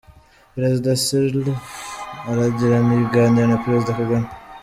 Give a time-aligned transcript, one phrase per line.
[0.53, 1.65] Perezida Sirleaf
[2.31, 4.27] aragirana ibiganiro na Perezida Kagame.